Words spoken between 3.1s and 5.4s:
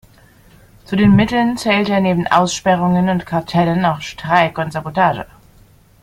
Kartellen auch Streik und Sabotage.